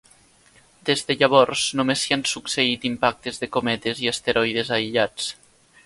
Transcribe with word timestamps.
Des 0.89 1.03
de 1.09 1.17
llavors 1.19 1.65
només 1.81 2.01
s'hi 2.07 2.15
han 2.17 2.25
succeït 2.31 2.89
impactes 2.91 3.41
de 3.45 3.51
cometes 3.59 4.03
i 4.07 4.11
asteroides 4.15 4.77
aïllats. 4.81 5.31